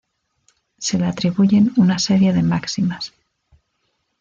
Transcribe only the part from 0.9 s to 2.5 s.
le atribuyen una serie de